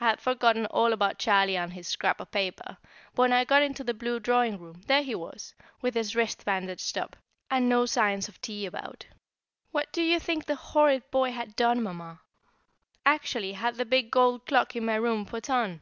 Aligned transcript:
I 0.00 0.06
had 0.08 0.20
forgotten 0.20 0.66
all 0.66 0.92
about 0.92 1.20
Charlie 1.20 1.56
and 1.56 1.72
his 1.72 1.86
scrap 1.86 2.18
of 2.18 2.32
paper, 2.32 2.78
but 3.14 3.22
when 3.22 3.32
I 3.32 3.44
got 3.44 3.62
into 3.62 3.84
the 3.84 3.94
blue 3.94 4.18
drawing 4.18 4.58
room, 4.58 4.80
there 4.88 5.04
he 5.04 5.14
was, 5.14 5.54
with 5.80 5.94
his 5.94 6.16
wrist 6.16 6.44
bandaged 6.44 6.98
up, 6.98 7.14
and 7.48 7.68
no 7.68 7.86
signs 7.86 8.26
of 8.26 8.40
tea 8.40 8.66
about. 8.66 9.06
What 9.70 9.92
do 9.92 10.02
you 10.02 10.18
think 10.18 10.46
the 10.46 10.56
horrid 10.56 11.08
boy 11.12 11.30
had 11.30 11.54
done, 11.54 11.80
Mamma? 11.80 12.22
Actually 13.06 13.52
had 13.52 13.76
the 13.76 13.84
big 13.84 14.10
gold 14.10 14.46
clock 14.46 14.74
in 14.74 14.84
my 14.84 14.96
room 14.96 15.24
put 15.24 15.48
on! 15.48 15.80